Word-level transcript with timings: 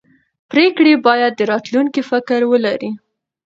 پرېکړې 0.51 0.93
باید 1.07 1.31
د 1.35 1.41
راتلونکي 1.51 2.01
فکر 2.11 2.39
ولري 2.51 2.91